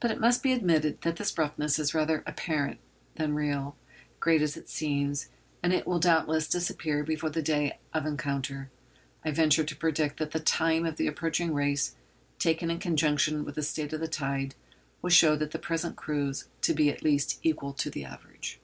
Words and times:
But 0.00 0.10
it 0.10 0.20
must 0.20 0.42
be 0.42 0.52
admitted 0.52 1.00
that 1.00 1.16
this 1.16 1.38
roughness 1.38 1.78
is 1.78 1.94
rather 1.94 2.22
apparent 2.26 2.78
than 3.14 3.32
real, 3.32 3.74
great 4.20 4.42
as 4.42 4.54
it 4.54 4.68
seems, 4.68 5.30
and 5.62 5.72
it 5.72 5.86
will 5.86 5.98
doubtless 5.98 6.46
disappear 6.46 7.02
before 7.02 7.30
the 7.30 7.40
day 7.40 7.78
of 7.94 8.04
encounter. 8.04 8.70
I 9.24 9.30
venture 9.30 9.64
to 9.64 9.74
predict 9.74 10.18
that 10.18 10.32
the 10.32 10.40
'time' 10.40 10.84
of 10.84 10.96
the 10.96 11.06
approaching 11.06 11.54
race, 11.54 11.96
taken 12.38 12.70
in 12.70 12.80
conjunction 12.80 13.46
with 13.46 13.54
the 13.54 13.62
state 13.62 13.94
of 13.94 14.00
the 14.00 14.08
tide, 14.08 14.54
will 15.00 15.08
show 15.08 15.36
the 15.36 15.46
present 15.58 15.96
crews 15.96 16.48
to 16.60 16.74
be 16.74 16.90
at 16.90 17.02
least 17.02 17.38
equal 17.42 17.72
to 17.72 17.88
the 17.88 18.04
average. 18.04 18.60